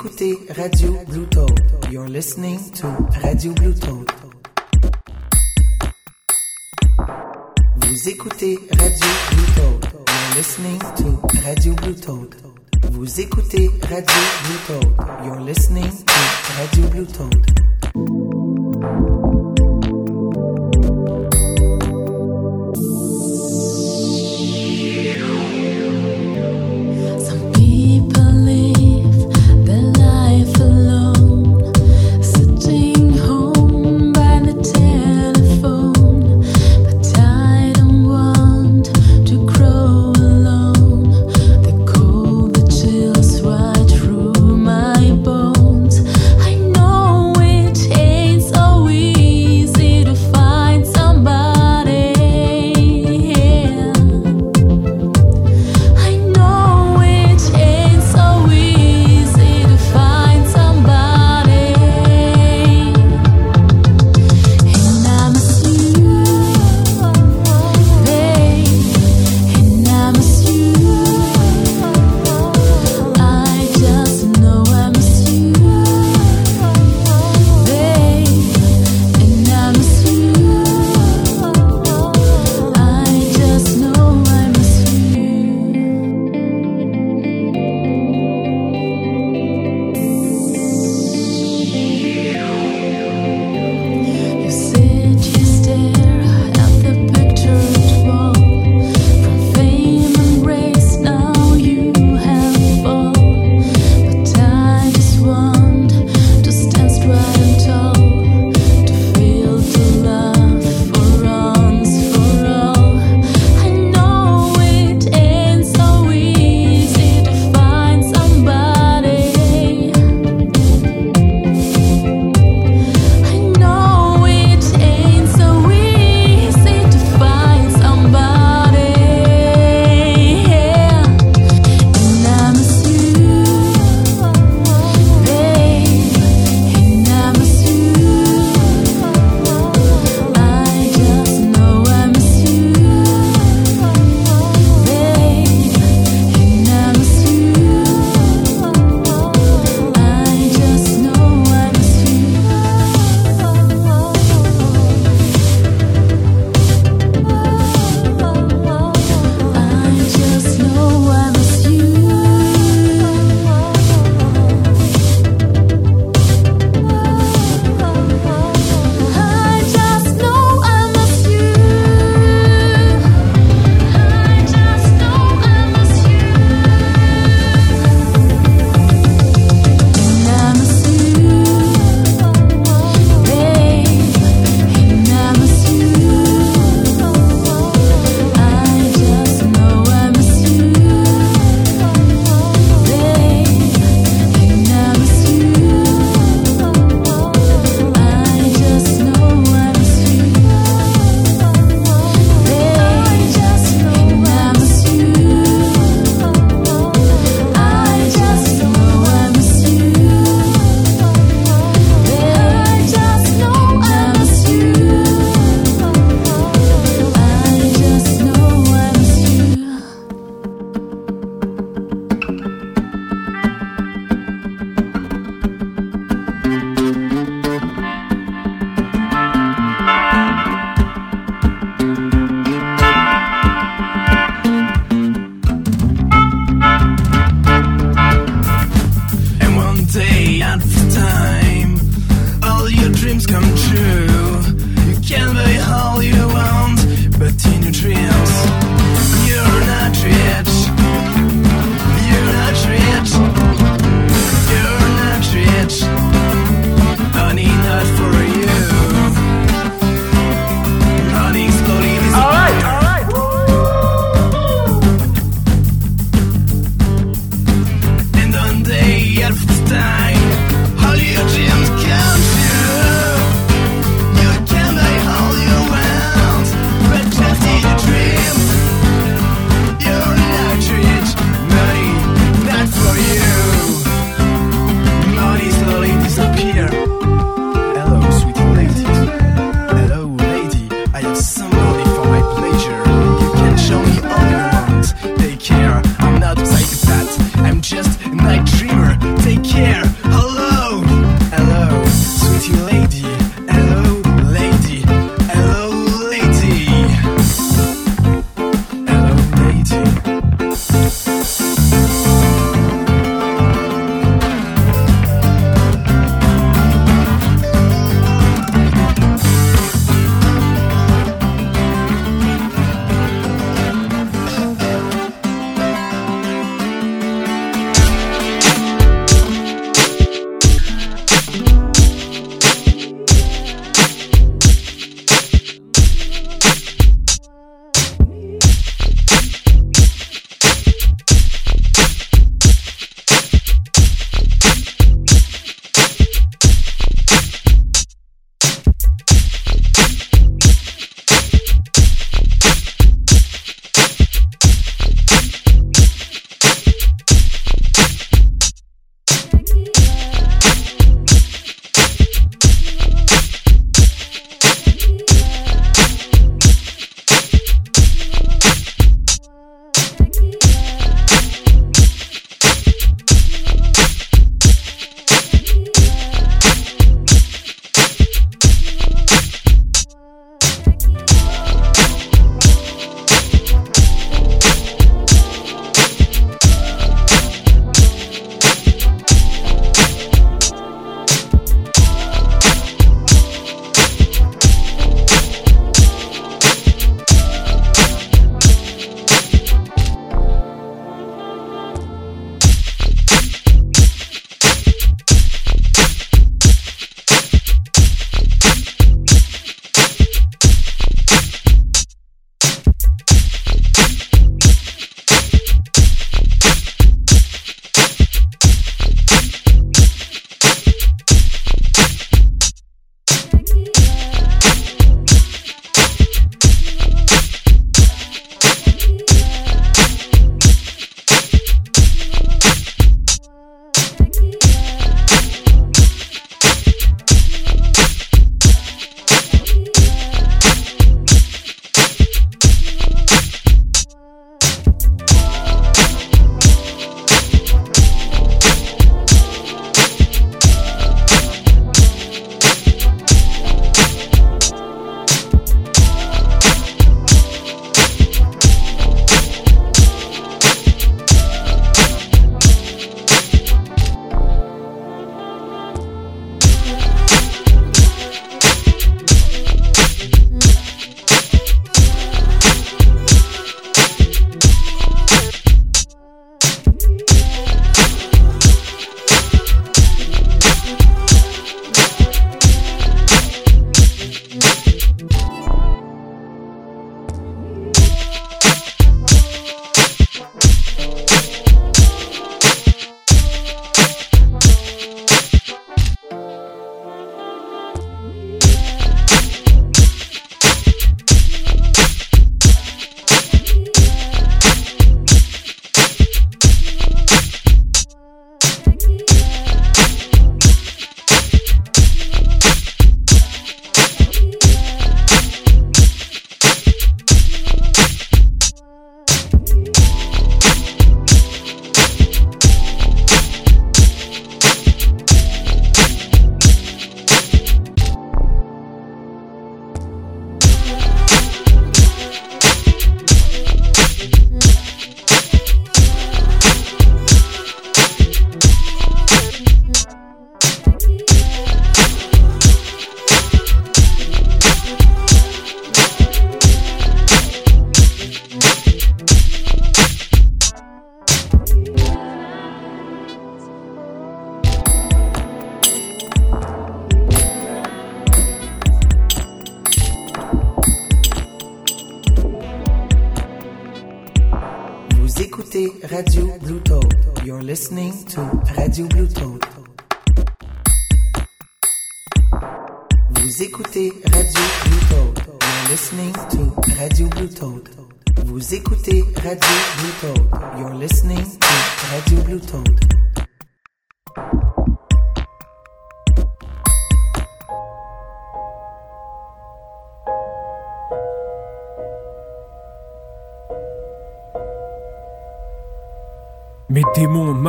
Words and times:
écoutez 0.00 0.38
Radio 0.56 0.96
Blue 1.08 1.26
Toad. 1.26 1.60
You're 1.90 2.08
listening 2.08 2.58
to 2.72 2.86
Radio 3.22 3.52
Blue 3.52 3.74
Toad. 3.74 4.10
Vous 7.76 8.08
écoutez 8.08 8.58
Radio 8.78 9.08
Blue 9.30 9.46
Toad. 9.56 9.84
You're 9.92 10.36
listening 10.36 10.78
to 10.96 11.20
Radio 11.44 11.74
Blue 11.74 11.94
Toad. 11.94 12.34
Vous 12.92 13.20
écoutez 13.20 13.68
Radio 13.90 14.22
Blue 14.44 14.60
Toad. 14.66 14.94
You're 15.26 15.40
listening 15.40 15.90
to 15.90 16.14
Radio 16.56 16.88
Blue 16.88 17.06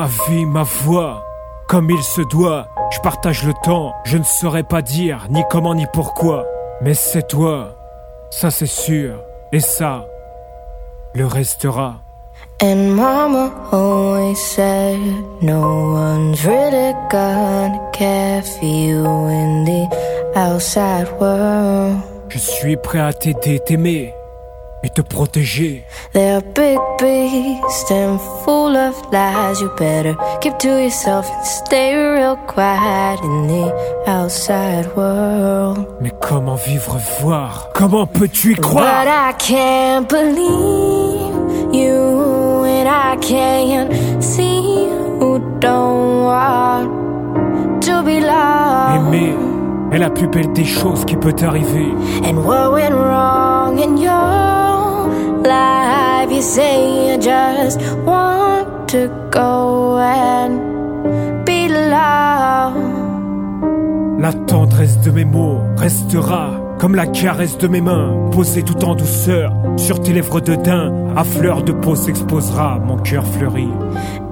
ma 0.02 0.08
vie, 0.08 0.46
ma 0.48 0.64
voix, 0.64 1.24
comme 1.68 1.92
il 1.92 2.02
se 2.02 2.22
doit, 2.22 2.66
je 2.92 3.00
partage 3.02 3.44
le 3.44 3.54
temps, 3.64 3.94
je 4.04 4.18
ne 4.18 4.24
saurais 4.24 4.64
pas 4.64 4.82
dire 4.82 5.28
ni 5.30 5.44
comment 5.52 5.76
ni 5.76 5.86
pourquoi, 5.94 6.44
mais 6.82 6.96
c'est 6.96 7.28
toi, 7.28 7.76
ça 8.32 8.50
c'est 8.50 8.66
sûr, 8.66 9.20
et 9.52 9.60
ça, 9.60 10.06
le 11.14 11.28
restera. 11.28 12.00
And 12.64 12.96
mama 12.96 13.52
always 13.72 14.38
said 14.38 14.98
no 15.44 15.94
one's 15.94 16.44
really 16.46 16.94
gonna 17.12 17.80
care 17.94 18.42
for 18.42 18.66
you 18.66 19.06
in 19.06 19.66
the 19.66 19.88
outside 20.36 21.08
world. 21.20 21.98
Je 22.30 22.40
suis 22.40 22.78
prêt 22.78 23.02
à 23.02 23.14
t'aider, 23.14 23.60
t'aimer 23.60 24.16
et 24.84 24.90
te 24.90 25.02
protéger. 25.02 25.84
They're 26.14 26.42
big 26.42 26.80
beasts 27.00 27.92
and 27.92 28.18
full 28.44 28.76
of 28.76 28.96
lies. 29.12 29.62
You 29.62 29.70
better 29.78 30.16
keep 30.42 30.58
to 30.60 30.82
yourself 30.82 31.30
and 31.30 31.46
stay 31.46 31.96
real 31.96 32.36
quiet 32.48 33.20
in 33.24 33.48
the 33.48 33.74
outside 34.08 34.88
world. 34.96 35.88
Mais 36.02 36.12
comment 36.20 36.56
vivre, 36.56 36.98
voir? 37.20 37.70
Comment 37.74 38.08
peux-tu 38.08 38.54
y 38.54 38.56
But 38.56 38.64
croire 38.64 39.06
I 39.08 39.34
can't 39.38 40.08
believe 40.10 41.32
you, 41.74 42.64
and 42.66 42.88
I 42.88 43.18
can't 43.22 44.22
see 44.22 44.88
who 45.20 45.40
don't 45.60 46.24
want 46.26 47.82
to 47.82 48.04
be 48.04 48.20
loved. 48.20 49.14
Aimer 49.14 49.36
est 49.92 50.00
la 50.00 50.10
plus 50.10 50.28
belle 50.28 50.52
des 50.54 50.66
choses 50.66 51.06
qui 51.06 51.16
peut 51.16 51.34
t'arriver. 51.34 51.94
And 52.24 52.44
what 52.46 52.72
went 52.72 52.94
wrong 52.94 53.80
in 53.80 53.98
your 53.98 54.61
life? 55.44 56.32
You 56.32 56.42
say 56.42 57.12
you 57.12 57.18
just 57.18 57.80
want 58.06 58.88
to 58.90 59.10
go 59.32 59.98
and 59.98 61.46
be 61.46 61.68
loved. 61.68 62.78
La 64.20 64.34
tendresse 64.34 65.00
de 65.02 65.12
mes 65.12 65.26
mots 65.26 65.62
restera 65.78 66.61
comme 66.82 66.96
la 66.96 67.06
caresse 67.06 67.60
de 67.60 67.68
mes 67.68 67.80
mains, 67.80 68.12
posée 68.32 68.64
tout 68.64 68.84
en 68.84 68.96
douceur 68.96 69.54
sur 69.78 70.02
tes 70.02 70.14
lèvres 70.14 70.42
de 70.42 70.56
daim. 70.56 70.92
À 71.16 71.24
fleur 71.24 71.62
de 71.62 71.74
peau 71.74 71.94
s'exposera 71.94 72.80
mon 72.80 72.98
cœur 72.98 73.24
fleuri. 73.24 73.70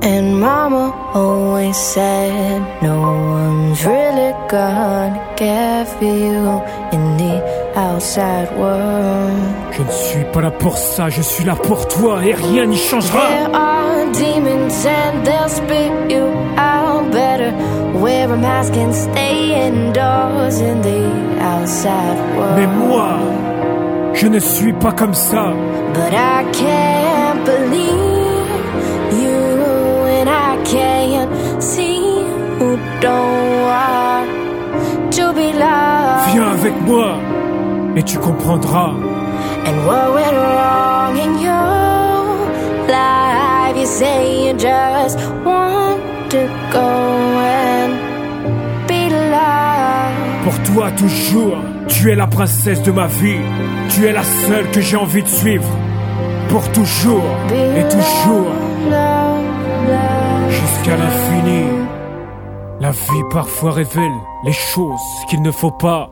And 0.01 0.39
mama 0.39 0.91
always 1.13 1.75
said 1.75 2.63
no 2.81 3.01
one's 3.01 3.85
really 3.85 4.33
gonna 4.49 5.19
care 5.35 5.85
for 5.85 6.03
you 6.03 6.59
in 6.91 7.17
the 7.17 7.39
outside 7.77 8.49
world. 8.57 9.37
Je 9.71 9.83
ne 9.83 9.91
suis 9.91 10.25
pas 10.33 10.41
là 10.41 10.49
pour 10.49 10.75
ça, 10.79 11.09
je 11.09 11.21
suis 11.21 11.43
là 11.43 11.55
pour 11.55 11.87
toi 11.87 12.25
et 12.25 12.33
rien 12.33 12.65
n'y 12.65 12.77
changera. 12.77 13.27
There 13.27 13.53
are 13.53 14.05
demons 14.11 14.87
and 14.87 15.23
they'll 15.23 15.49
spit 15.49 15.91
you 16.09 16.23
out 16.57 16.68
Mais 22.55 22.67
moi, 22.67 23.09
je 24.13 24.27
ne 24.27 24.39
suis 24.39 24.73
pas 24.73 24.91
comme 24.91 25.13
ça. 25.13 25.53
But 25.93 26.13
I 26.13 26.43
can't 26.53 27.43
believe 27.45 28.47
you, 29.21 29.37
and 30.07 30.29
I 30.29 30.57
can't 30.63 31.61
see 31.61 32.23
who 32.59 32.77
don't 33.01 33.63
want 33.65 34.29
to 35.11 35.33
be 35.33 35.51
loved. 35.53 36.31
Viens 36.33 36.51
avec 36.51 36.73
moi 36.85 37.15
et 37.95 38.03
tu 38.03 38.17
comprendras. 38.19 38.93
And 39.65 39.85
what 39.85 40.13
went 40.13 40.33
wrong 40.33 41.17
in 41.17 41.39
your 41.39 42.37
life? 42.87 43.75
You 43.75 43.85
say 43.85 44.47
you 44.47 44.53
just 44.53 45.19
want 45.43 45.99
to 46.29 46.47
go 46.71 47.08
toi 50.73 50.91
toujours, 50.91 51.57
tu 51.87 52.11
es 52.11 52.15
la 52.15 52.27
princesse 52.27 52.81
de 52.83 52.91
ma 52.91 53.07
vie. 53.07 53.39
Tu 53.89 54.05
es 54.05 54.11
la 54.11 54.23
seule 54.23 54.69
que 54.71 54.81
j'ai 54.81 54.97
envie 54.97 55.23
de 55.23 55.27
suivre. 55.27 55.67
Pour 56.49 56.71
toujours 56.71 57.23
et 57.51 57.87
toujours, 57.87 58.51
jusqu'à 60.49 60.97
l'infini. 60.97 61.63
La 62.79 62.91
vie 62.91 63.23
parfois 63.31 63.71
révèle 63.71 64.17
les 64.45 64.53
choses 64.53 64.99
qu'il 65.29 65.41
ne 65.41 65.51
faut 65.51 65.71
pas, 65.71 66.09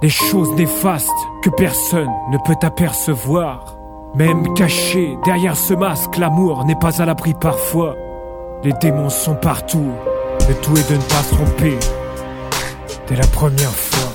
des 0.00 0.08
choses 0.08 0.54
néfastes 0.54 1.10
que 1.42 1.50
personne 1.50 2.10
ne 2.30 2.38
peut 2.38 2.56
apercevoir. 2.62 3.76
Même 4.14 4.54
caché 4.54 5.18
derrière 5.24 5.56
ce 5.56 5.74
masque, 5.74 6.16
l'amour 6.18 6.64
n'est 6.66 6.78
pas 6.78 7.02
à 7.02 7.06
l'abri 7.06 7.34
parfois. 7.34 7.94
Les 8.62 8.72
démons 8.80 9.10
sont 9.10 9.34
partout, 9.34 9.90
le 10.48 10.54
tout 10.54 10.76
est 10.76 10.90
de 10.90 10.96
ne 10.96 11.02
pas 11.02 11.22
se 11.22 11.34
tromper 11.34 11.78
dès 13.08 13.16
la 13.16 13.26
première 13.26 13.70
fois. 13.70 14.13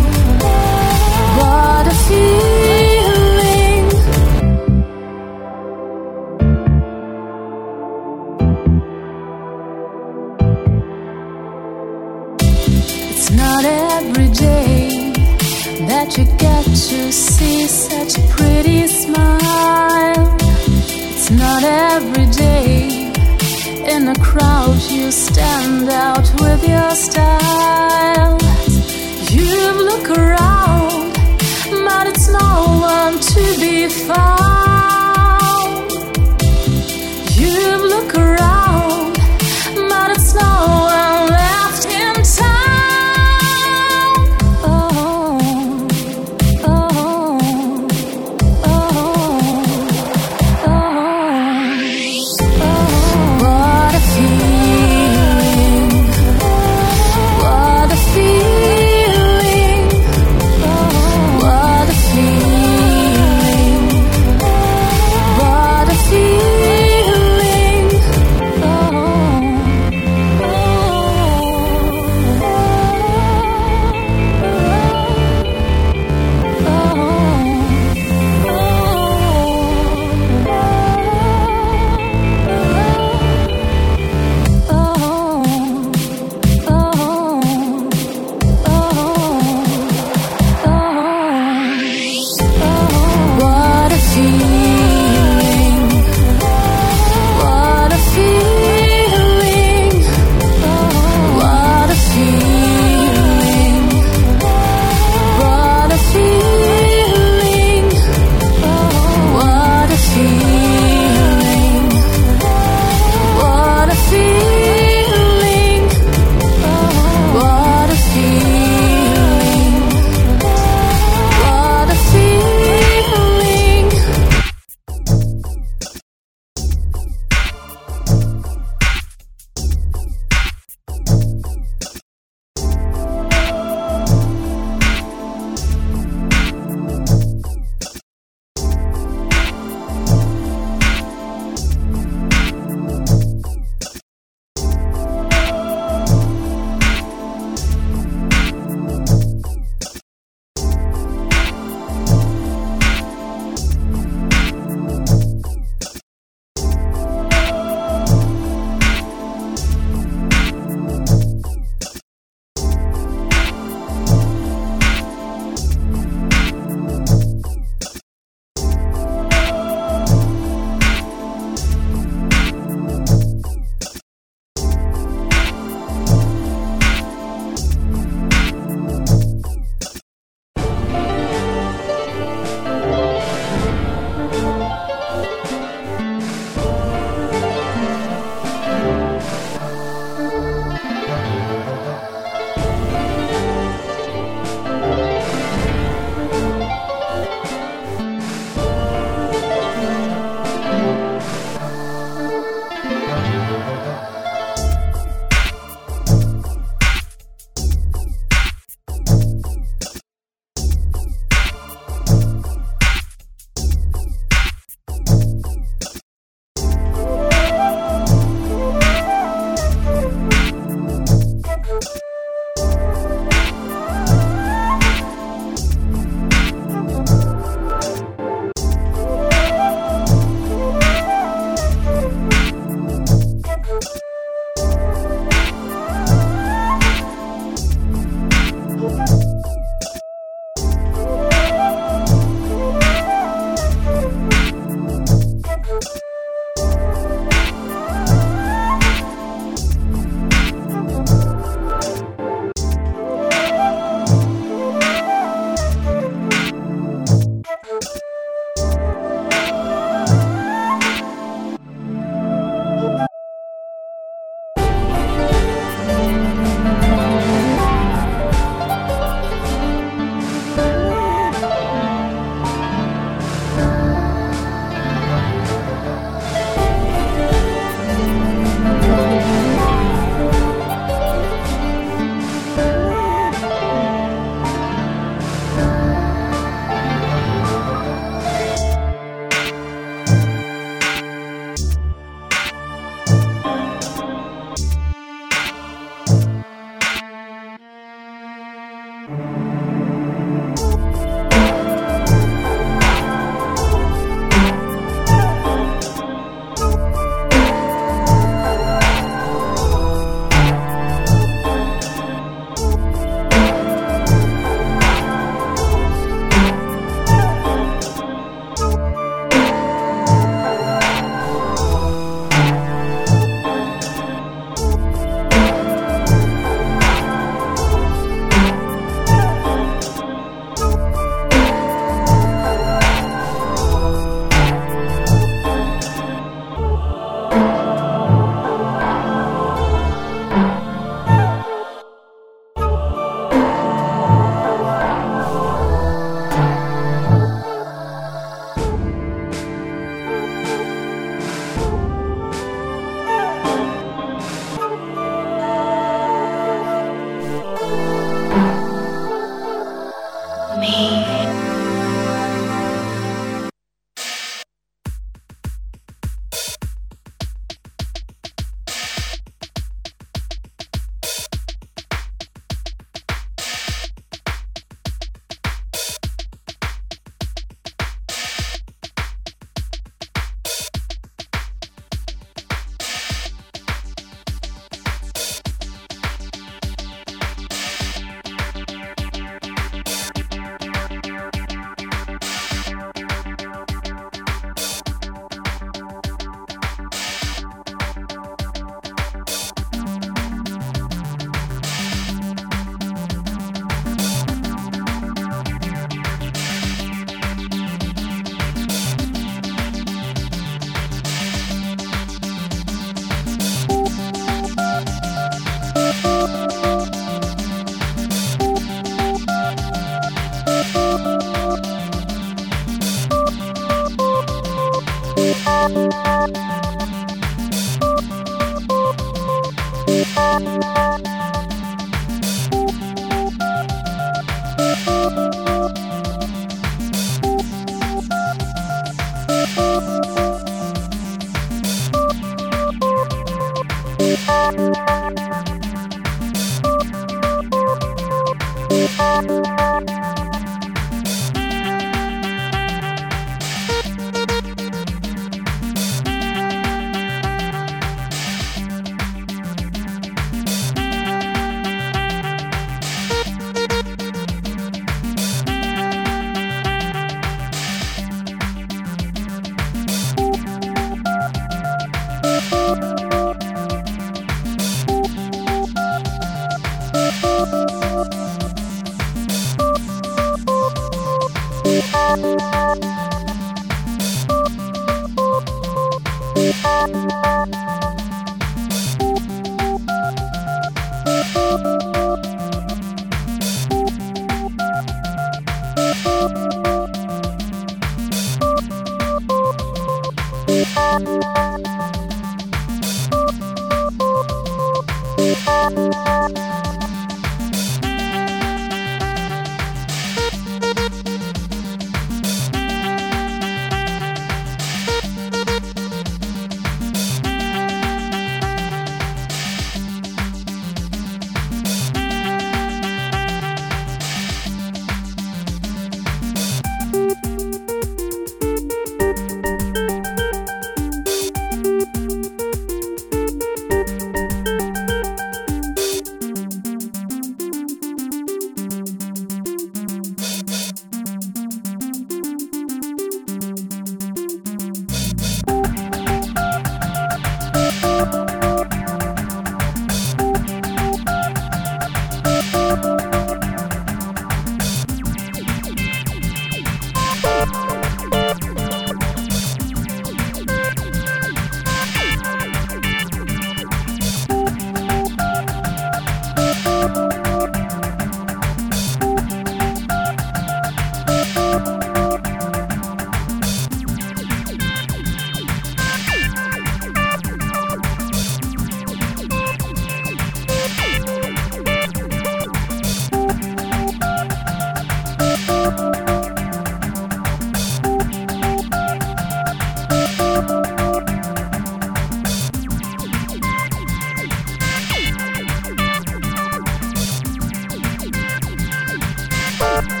Bye. 599.61 600.00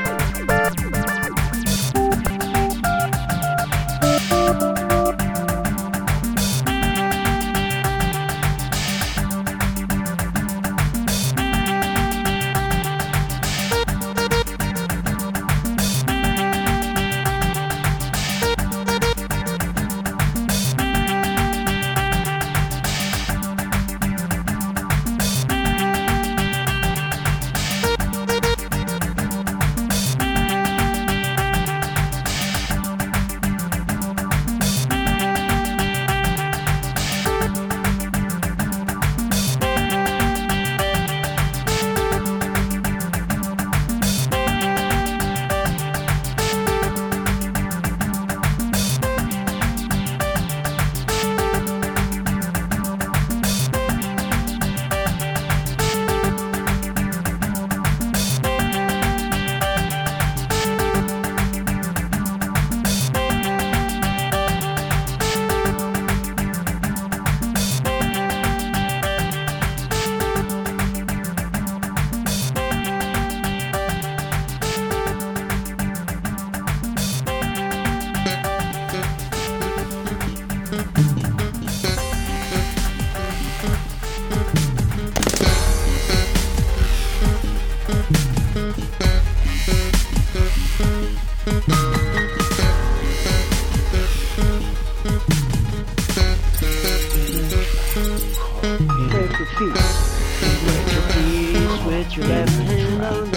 everything 102.41 103.01
I'm 103.01 103.29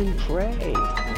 and 0.00 0.18
pray. 0.20 1.09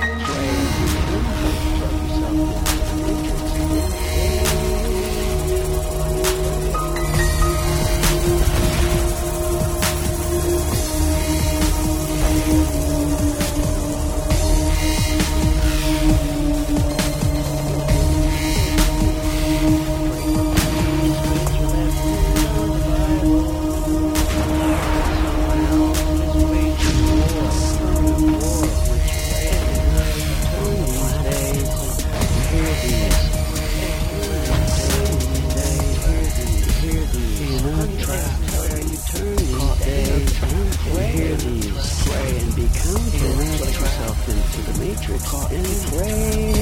be 42.63 42.69
counted, 42.79 43.59
put 43.59 43.75
yourself 43.75 44.29
into 44.29 44.61
the 44.63 44.75
matrix 44.79 45.23
and 45.51 45.67
pray. 45.91 46.55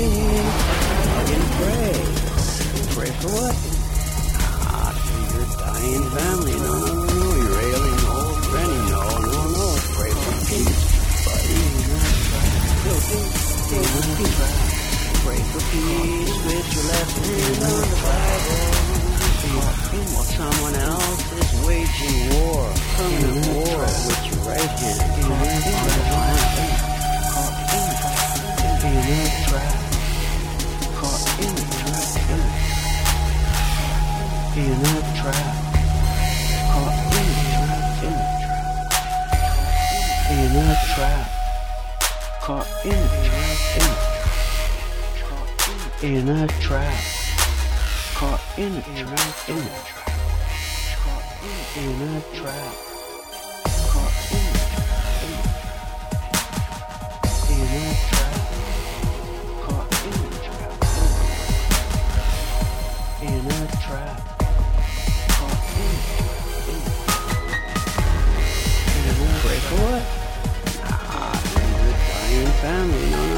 Fucking 1.13 1.47
pray. 1.61 1.97
Pray 2.97 3.11
for 3.21 3.31
what? 3.37 3.57
Ah, 4.65 4.93
for 4.97 5.21
your 5.37 5.49
dying 5.61 6.07
family. 6.17 6.57
No, 6.57 6.73
no, 6.81 6.93
no, 6.95 7.13
no. 7.21 7.29
Your 7.45 7.57
ailing 7.67 8.01
old 8.17 8.39
granny. 8.49 8.81
No, 8.91 9.03
no, 9.29 9.41
no. 9.57 9.67
Pray 9.97 10.13
for 10.25 10.35
peace, 10.49 10.81
buddy. 11.27 11.61
Pray 15.25 15.41
for 15.53 15.63
peace 15.71 16.37
with 16.47 16.69
your 16.75 16.87
left 16.93 17.17
hand 17.27 17.61
on 17.61 17.81
the 17.81 17.99
Bible 18.05 18.81
while 20.15 20.25
someone 20.25 20.75
else 20.75 21.33
is 21.33 21.67
waging 21.67 22.19
war, 22.31 22.73
coming 22.97 23.43
to 23.43 23.51
war 23.53 23.81
with 24.07 24.20
Caught 24.51 24.67
in 28.85 28.97
a 29.07 29.31
trap. 29.47 29.77
Caught 30.97 31.27
in 31.39 31.55
a 34.57 35.03
trap. 35.17 35.51
Caught 42.43 42.85
in 42.85 42.91
Caught 42.91 42.91
in 46.03 46.29
a 46.29 46.47
trap, 46.49 47.01
caught 48.15 48.41
in 48.59 48.77
a 48.77 48.83
trap, 48.83 49.49
in 49.49 49.57
a 49.57 49.61
trap, 49.61 50.17
in 51.77 52.03
a 52.03 52.23
trap. 52.35 52.89
family, 72.71 73.05
you 73.05 73.11
know. 73.11 73.30